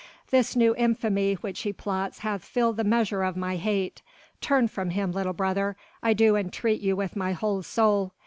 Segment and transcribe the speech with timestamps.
[0.31, 4.01] This new infamy which he plots hath filled the measure of my hate.
[4.41, 8.11] Turn from him, little brother, I do entreat you with my whole soul.